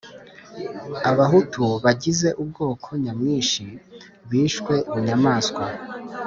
[1.09, 3.63] abahutu bagize ubwoko nyamwinshi
[4.29, 5.63] bishwe bunyamaswa